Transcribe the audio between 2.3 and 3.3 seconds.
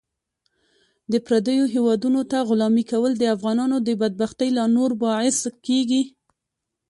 ته غلامي کول د